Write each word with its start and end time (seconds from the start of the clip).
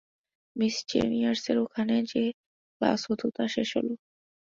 Miss 0.55 0.75
চেমিয়ার্সের 0.89 1.57
ওখানে 1.65 1.95
যে 2.11 2.23
ক্লাস 2.75 3.01
হত 3.09 3.21
তা 3.35 3.43
শেষ 3.53 3.69
হল। 3.77 3.87